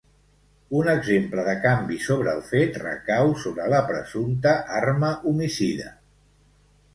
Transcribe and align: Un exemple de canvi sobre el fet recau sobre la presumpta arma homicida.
Un 0.77 0.87
exemple 0.93 1.43
de 1.49 1.53
canvi 1.65 1.99
sobre 2.05 2.33
el 2.37 2.41
fet 2.53 2.79
recau 2.85 3.35
sobre 3.45 3.69
la 3.75 3.83
presumpta 3.91 4.55
arma 4.79 5.13
homicida. 5.35 5.93